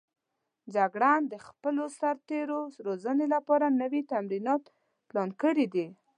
[0.75, 4.65] جګړن د خپلو سرتېرو روزنې لپاره نوي تمرینونه
[5.09, 5.87] پلان کړي دي.